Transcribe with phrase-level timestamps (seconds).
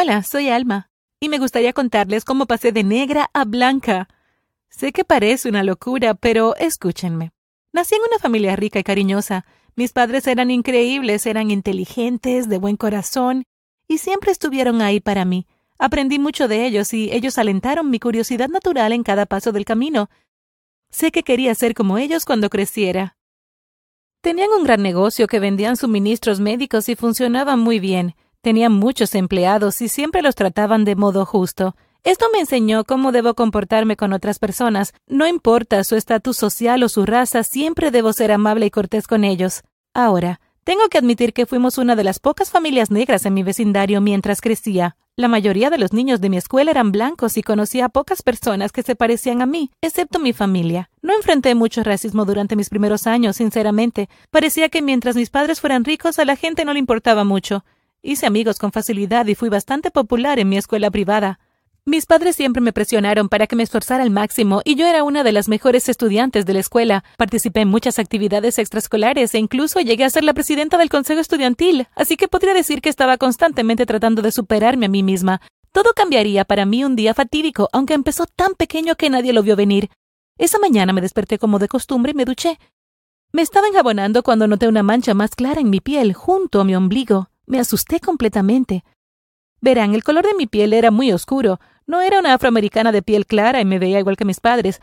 [0.00, 4.06] Hola, soy Alma, y me gustaría contarles cómo pasé de negra a blanca.
[4.68, 7.32] Sé que parece una locura, pero escúchenme.
[7.72, 9.44] Nací en una familia rica y cariñosa.
[9.74, 13.42] Mis padres eran increíbles, eran inteligentes, de buen corazón,
[13.88, 15.48] y siempre estuvieron ahí para mí.
[15.80, 20.10] Aprendí mucho de ellos y ellos alentaron mi curiosidad natural en cada paso del camino.
[20.90, 23.16] Sé que quería ser como ellos cuando creciera.
[24.20, 28.14] Tenían un gran negocio que vendían suministros médicos y funcionaba muy bien.
[28.40, 31.74] Tenían muchos empleados y siempre los trataban de modo justo.
[32.04, 34.94] Esto me enseñó cómo debo comportarme con otras personas.
[35.08, 39.24] No importa su estatus social o su raza, siempre debo ser amable y cortés con
[39.24, 39.62] ellos.
[39.92, 44.00] Ahora, tengo que admitir que fuimos una de las pocas familias negras en mi vecindario
[44.00, 44.96] mientras crecía.
[45.16, 48.70] La mayoría de los niños de mi escuela eran blancos y conocía a pocas personas
[48.70, 50.90] que se parecían a mí, excepto mi familia.
[51.02, 54.08] No enfrenté mucho racismo durante mis primeros años, sinceramente.
[54.30, 57.64] Parecía que mientras mis padres fueran ricos a la gente no le importaba mucho.
[58.00, 61.40] Hice amigos con facilidad y fui bastante popular en mi escuela privada.
[61.84, 65.24] Mis padres siempre me presionaron para que me esforzara al máximo y yo era una
[65.24, 67.02] de las mejores estudiantes de la escuela.
[67.16, 71.88] Participé en muchas actividades extraescolares e incluso llegué a ser la presidenta del consejo estudiantil,
[71.96, 75.40] así que podría decir que estaba constantemente tratando de superarme a mí misma.
[75.72, 79.56] Todo cambiaría para mí un día fatídico, aunque empezó tan pequeño que nadie lo vio
[79.56, 79.90] venir.
[80.36, 82.60] Esa mañana me desperté como de costumbre y me duché.
[83.32, 86.76] Me estaba enjabonando cuando noté una mancha más clara en mi piel, junto a mi
[86.76, 87.28] ombligo.
[87.48, 88.84] Me asusté completamente.
[89.60, 91.58] Verán, el color de mi piel era muy oscuro.
[91.86, 94.80] No era una afroamericana de piel clara y me veía igual que mis padres.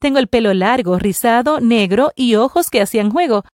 [0.00, 3.44] Tengo el pelo largo, rizado, negro y ojos que hacían juego.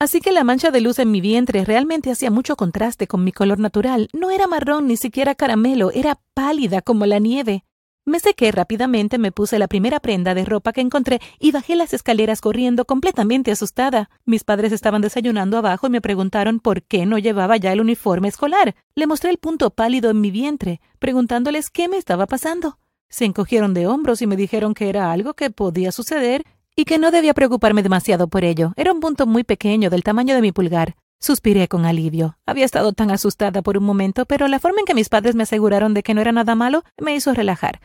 [0.00, 3.30] Así que la mancha de luz en mi vientre realmente hacía mucho contraste con mi
[3.30, 4.08] color natural.
[4.12, 7.64] No era marrón ni siquiera caramelo, era pálida como la nieve.
[8.08, 11.92] Me sequé rápidamente, me puse la primera prenda de ropa que encontré y bajé las
[11.92, 14.08] escaleras corriendo completamente asustada.
[14.24, 18.28] Mis padres estaban desayunando abajo y me preguntaron por qué no llevaba ya el uniforme
[18.28, 18.74] escolar.
[18.94, 22.78] Le mostré el punto pálido en mi vientre, preguntándoles qué me estaba pasando.
[23.10, 26.96] Se encogieron de hombros y me dijeron que era algo que podía suceder y que
[26.98, 28.72] no debía preocuparme demasiado por ello.
[28.76, 30.96] Era un punto muy pequeño, del tamaño de mi pulgar.
[31.20, 32.38] Suspiré con alivio.
[32.46, 35.42] Había estado tan asustada por un momento, pero la forma en que mis padres me
[35.42, 37.80] aseguraron de que no era nada malo me hizo relajar.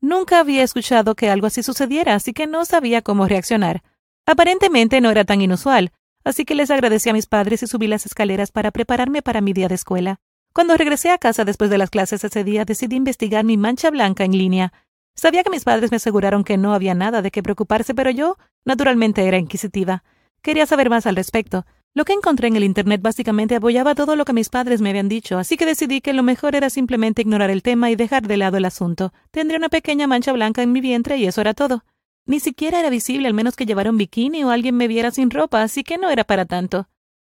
[0.00, 3.82] Nunca había escuchado que algo así sucediera, así que no sabía cómo reaccionar.
[4.26, 5.92] Aparentemente no era tan inusual,
[6.24, 9.52] así que les agradecí a mis padres y subí las escaleras para prepararme para mi
[9.52, 10.20] día de escuela.
[10.52, 14.24] Cuando regresé a casa después de las clases ese día, decidí investigar mi mancha blanca
[14.24, 14.72] en línea.
[15.14, 18.36] Sabía que mis padres me aseguraron que no había nada de qué preocuparse, pero yo,
[18.64, 20.02] naturalmente, era inquisitiva.
[20.42, 21.66] Quería saber más al respecto.
[21.92, 25.08] Lo que encontré en el Internet básicamente apoyaba todo lo que mis padres me habían
[25.08, 28.36] dicho, así que decidí que lo mejor era simplemente ignorar el tema y dejar de
[28.36, 29.12] lado el asunto.
[29.32, 31.84] Tendría una pequeña mancha blanca en mi vientre y eso era todo.
[32.26, 35.30] Ni siquiera era visible al menos que llevara un bikini o alguien me viera sin
[35.30, 36.88] ropa, así que no era para tanto.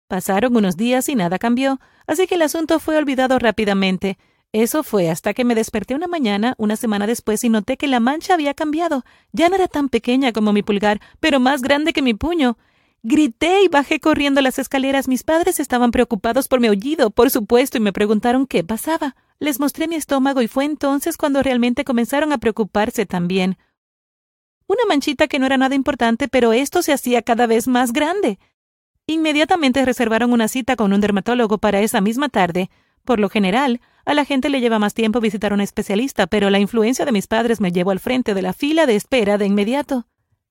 [0.10, 4.18] Pasaron unos días y nada cambió, así que el asunto fue olvidado rápidamente.
[4.52, 8.00] Eso fue hasta que me desperté una mañana, una semana después, y noté que la
[8.00, 9.06] mancha había cambiado.
[9.32, 12.58] Ya no era tan pequeña como mi pulgar, pero más grande que mi puño.
[13.02, 15.08] Grité y bajé corriendo las escaleras.
[15.08, 19.16] Mis padres estaban preocupados por mi aullido, por supuesto, y me preguntaron qué pasaba.
[19.40, 23.58] Les mostré mi estómago y fue entonces cuando realmente comenzaron a preocuparse también.
[24.68, 28.38] Una manchita que no era nada importante, pero esto se hacía cada vez más grande.
[29.08, 32.70] Inmediatamente reservaron una cita con un dermatólogo para esa misma tarde.
[33.06, 36.50] Por lo general, a la gente le lleva más tiempo visitar a un especialista, pero
[36.50, 39.46] la influencia de mis padres me llevó al frente de la fila de espera de
[39.46, 40.06] inmediato.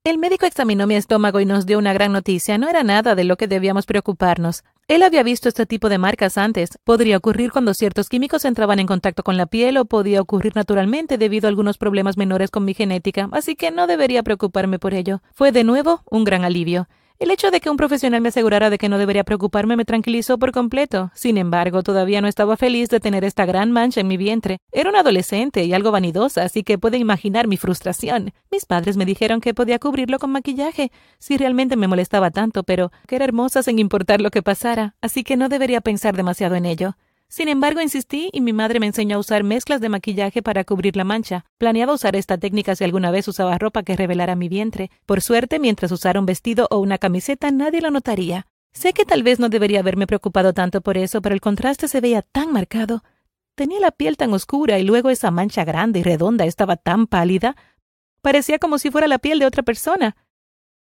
[0.09, 2.57] El médico examinó mi estómago y nos dio una gran noticia.
[2.57, 4.65] No era nada de lo que debíamos preocuparnos.
[4.89, 6.79] Él había visto este tipo de marcas antes.
[6.83, 11.19] Podría ocurrir cuando ciertos químicos entraban en contacto con la piel o podía ocurrir naturalmente
[11.19, 15.21] debido a algunos problemas menores con mi genética, así que no debería preocuparme por ello.
[15.35, 16.89] Fue de nuevo un gran alivio.
[17.19, 20.39] El hecho de que un profesional me asegurara de que no debería preocuparme me tranquilizó
[20.39, 21.11] por completo.
[21.15, 24.59] Sin embargo, todavía no estaba feliz de tener esta gran mancha en mi vientre.
[24.71, 28.33] Era una adolescente y algo vanidosa, así que puede imaginar mi frustración.
[28.53, 32.93] Mis padres me dijeron que podía cubrirlo con maquillaje, si realmente me molestaba tanto, pero
[33.09, 36.67] que era hermosa sin importar lo que pasara, así que no debería pensar demasiado en
[36.67, 36.95] ello.
[37.28, 40.97] Sin embargo, insistí y mi madre me enseñó a usar mezclas de maquillaje para cubrir
[40.97, 41.45] la mancha.
[41.59, 44.91] Planeaba usar esta técnica si alguna vez usaba ropa que revelara mi vientre.
[45.04, 48.47] Por suerte, mientras usara un vestido o una camiseta, nadie lo notaría.
[48.72, 52.01] Sé que tal vez no debería haberme preocupado tanto por eso, pero el contraste se
[52.01, 53.03] veía tan marcado.
[53.54, 57.57] Tenía la piel tan oscura y luego esa mancha grande y redonda estaba tan pálida.
[58.22, 60.16] Parecía como si fuera la piel de otra persona.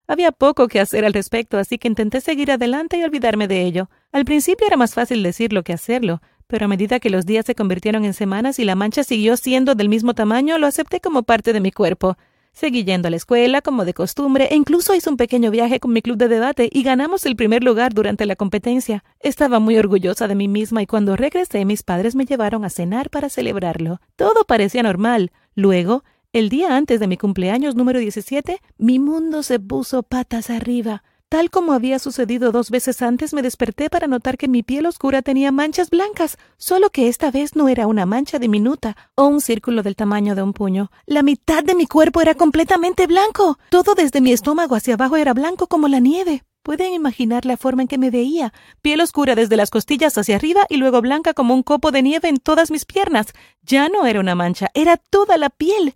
[0.07, 3.89] Había poco que hacer al respecto, así que intenté seguir adelante y olvidarme de ello.
[4.13, 7.55] Al principio era más fácil decirlo que hacerlo, pero a medida que los días se
[7.55, 11.51] convirtieron en semanas y la mancha siguió siendo del mismo tamaño, lo acepté como parte
[11.51, 12.15] de mi cuerpo.
[12.51, 15.91] Seguí yendo a la escuela como de costumbre e incluso hice un pequeño viaje con
[15.91, 19.03] mi club de debate y ganamos el primer lugar durante la competencia.
[19.19, 23.09] Estaba muy orgullosa de mí misma y cuando regresé mis padres me llevaron a cenar
[23.09, 23.99] para celebrarlo.
[24.15, 25.31] Todo parecía normal.
[25.55, 31.01] Luego, el día antes de mi cumpleaños número 17, mi mundo se puso patas arriba.
[31.33, 35.23] Tal como había sucedido dos veces antes, me desperté para notar que mi piel oscura
[35.23, 39.81] tenía manchas blancas, solo que esta vez no era una mancha diminuta o un círculo
[39.81, 40.91] del tamaño de un puño.
[41.07, 43.57] La mitad de mi cuerpo era completamente blanco.
[43.71, 46.43] Todo desde mi estómago hacia abajo era blanco como la nieve.
[46.61, 48.53] Pueden imaginar la forma en que me veía.
[48.83, 52.29] Piel oscura desde las costillas hacia arriba y luego blanca como un copo de nieve
[52.29, 53.33] en todas mis piernas.
[53.63, 55.95] Ya no era una mancha, era toda la piel.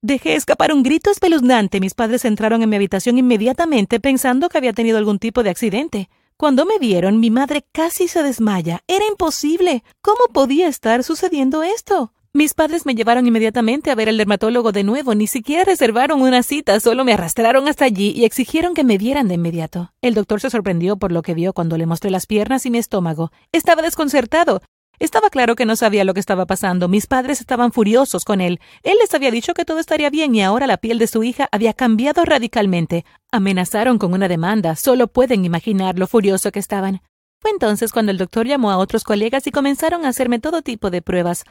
[0.00, 1.80] Dejé escapar un grito espeluznante.
[1.80, 6.08] Mis padres entraron en mi habitación inmediatamente pensando que había tenido algún tipo de accidente.
[6.36, 8.84] Cuando me vieron, mi madre casi se desmaya.
[8.86, 9.82] Era imposible.
[10.00, 12.12] ¿Cómo podía estar sucediendo esto?
[12.32, 16.44] Mis padres me llevaron inmediatamente a ver al dermatólogo de nuevo, ni siquiera reservaron una
[16.44, 19.92] cita, solo me arrastraron hasta allí y exigieron que me vieran de inmediato.
[20.00, 22.78] El doctor se sorprendió por lo que vio cuando le mostré las piernas y mi
[22.78, 23.32] estómago.
[23.50, 24.62] Estaba desconcertado.
[24.98, 26.88] Estaba claro que no sabía lo que estaba pasando.
[26.88, 28.60] Mis padres estaban furiosos con él.
[28.82, 31.48] Él les había dicho que todo estaría bien y ahora la piel de su hija
[31.52, 33.04] había cambiado radicalmente.
[33.30, 34.74] Amenazaron con una demanda.
[34.74, 37.02] Solo pueden imaginar lo furioso que estaban.
[37.40, 40.90] Fue entonces cuando el doctor llamó a otros colegas y comenzaron a hacerme todo tipo
[40.90, 41.44] de pruebas.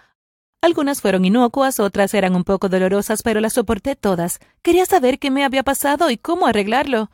[0.62, 4.40] Algunas fueron inocuas, otras eran un poco dolorosas, pero las soporté todas.
[4.64, 7.12] Quería saber qué me había pasado y cómo arreglarlo.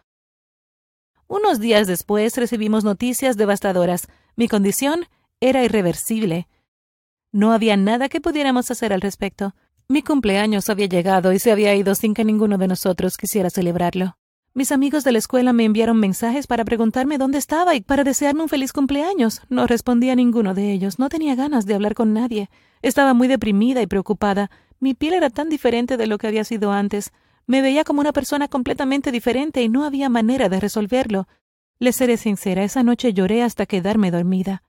[1.27, 4.07] Unos días después recibimos noticias devastadoras.
[4.36, 5.07] Mi condición
[5.43, 6.47] era irreversible.
[7.33, 9.55] No había nada que pudiéramos hacer al respecto.
[9.89, 14.17] Mi cumpleaños había llegado y se había ido sin que ninguno de nosotros quisiera celebrarlo.
[14.53, 18.43] Mis amigos de la escuela me enviaron mensajes para preguntarme dónde estaba y para desearme
[18.43, 19.41] un feliz cumpleaños.
[19.49, 20.97] No respondía ninguno de ellos.
[20.97, 22.49] No tenía ganas de hablar con nadie.
[22.81, 24.49] Estaba muy deprimida y preocupada.
[24.79, 27.11] Mi piel era tan diferente de lo que había sido antes.
[27.47, 31.27] Me veía como una persona completamente diferente y no había manera de resolverlo.
[31.79, 34.63] Le seré sincera, esa noche lloré hasta quedarme dormida.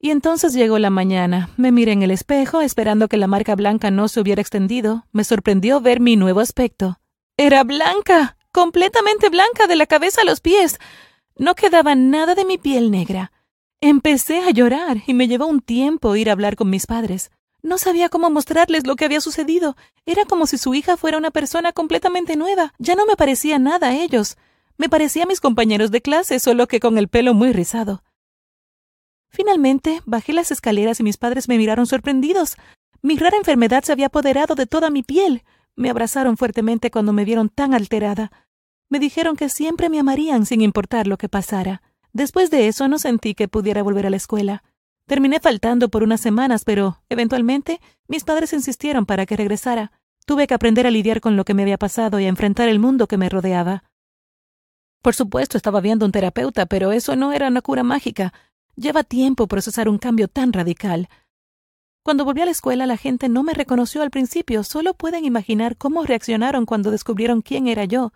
[0.00, 1.50] Y entonces llegó la mañana.
[1.56, 5.06] Me miré en el espejo, esperando que la marca blanca no se hubiera extendido.
[5.12, 7.00] Me sorprendió ver mi nuevo aspecto.
[7.36, 10.78] Era blanca, completamente blanca de la cabeza a los pies.
[11.36, 13.32] No quedaba nada de mi piel negra.
[13.80, 17.30] Empecé a llorar y me llevó un tiempo ir a hablar con mis padres.
[17.62, 19.76] No sabía cómo mostrarles lo que había sucedido.
[20.06, 22.72] Era como si su hija fuera una persona completamente nueva.
[22.78, 24.36] Ya no me parecía nada a ellos.
[24.76, 28.02] Me parecía a mis compañeros de clase, solo que con el pelo muy rizado.
[29.30, 32.56] Finalmente, bajé las escaleras y mis padres me miraron sorprendidos.
[33.02, 35.44] Mi rara enfermedad se había apoderado de toda mi piel.
[35.76, 38.32] Me abrazaron fuertemente cuando me vieron tan alterada.
[38.88, 41.82] Me dijeron que siempre me amarían sin importar lo que pasara.
[42.12, 44.64] Después de eso no sentí que pudiera volver a la escuela.
[45.06, 49.92] Terminé faltando por unas semanas, pero, eventualmente, mis padres insistieron para que regresara.
[50.26, 52.78] Tuve que aprender a lidiar con lo que me había pasado y a enfrentar el
[52.78, 53.84] mundo que me rodeaba.
[55.02, 58.34] Por supuesto, estaba viendo un terapeuta, pero eso no era una cura mágica.
[58.78, 61.08] Lleva tiempo procesar un cambio tan radical.
[62.04, 65.76] Cuando volví a la escuela la gente no me reconoció al principio, solo pueden imaginar
[65.76, 68.12] cómo reaccionaron cuando descubrieron quién era yo.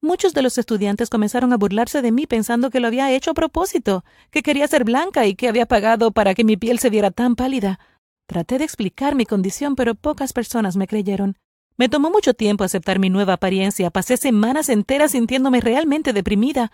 [0.00, 3.34] Muchos de los estudiantes comenzaron a burlarse de mí pensando que lo había hecho a
[3.34, 7.10] propósito, que quería ser blanca y que había pagado para que mi piel se viera
[7.10, 7.78] tan pálida.
[8.26, 11.36] Traté de explicar mi condición, pero pocas personas me creyeron.
[11.76, 16.72] Me tomó mucho tiempo aceptar mi nueva apariencia, pasé semanas enteras sintiéndome realmente deprimida,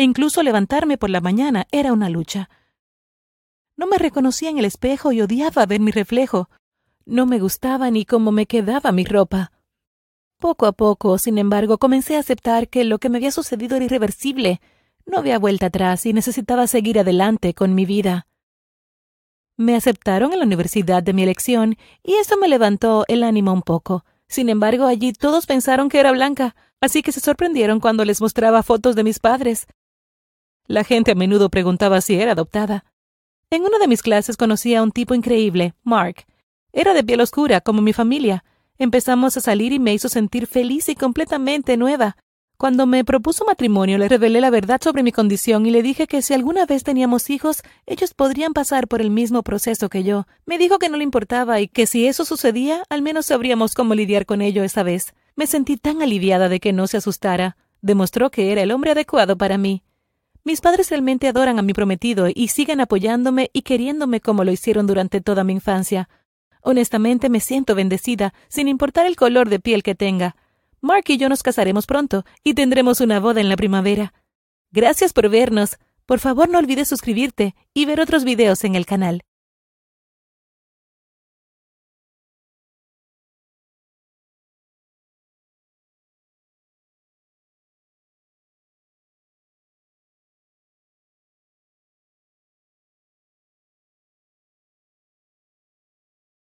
[0.00, 2.48] Incluso levantarme por la mañana era una lucha.
[3.76, 6.48] No me reconocía en el espejo y odiaba ver mi reflejo.
[7.04, 9.50] No me gustaba ni cómo me quedaba mi ropa.
[10.38, 13.86] Poco a poco, sin embargo, comencé a aceptar que lo que me había sucedido era
[13.86, 14.60] irreversible.
[15.04, 18.28] No había vuelta atrás y necesitaba seguir adelante con mi vida.
[19.56, 23.62] Me aceptaron en la universidad de mi elección y eso me levantó el ánimo un
[23.62, 24.04] poco.
[24.28, 28.62] Sin embargo, allí todos pensaron que era blanca, así que se sorprendieron cuando les mostraba
[28.62, 29.66] fotos de mis padres.
[30.68, 32.84] La gente a menudo preguntaba si era adoptada.
[33.50, 36.26] En una de mis clases conocí a un tipo increíble, Mark.
[36.74, 38.44] Era de piel oscura, como mi familia.
[38.76, 42.18] Empezamos a salir y me hizo sentir feliz y completamente nueva.
[42.58, 46.20] Cuando me propuso matrimonio, le revelé la verdad sobre mi condición y le dije que
[46.20, 50.26] si alguna vez teníamos hijos, ellos podrían pasar por el mismo proceso que yo.
[50.44, 53.94] Me dijo que no le importaba y que si eso sucedía, al menos sabríamos cómo
[53.94, 55.14] lidiar con ello esa vez.
[55.34, 57.56] Me sentí tan aliviada de que no se asustara.
[57.80, 59.82] Demostró que era el hombre adecuado para mí.
[60.48, 64.86] Mis padres realmente adoran a mi prometido y siguen apoyándome y queriéndome como lo hicieron
[64.86, 66.08] durante toda mi infancia.
[66.62, 70.36] Honestamente me siento bendecida, sin importar el color de piel que tenga.
[70.80, 74.14] Mark y yo nos casaremos pronto y tendremos una boda en la primavera.
[74.70, 75.76] Gracias por vernos.
[76.06, 79.24] Por favor no olvides suscribirte y ver otros videos en el canal.